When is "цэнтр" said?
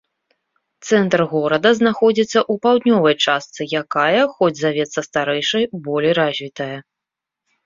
0.87-1.21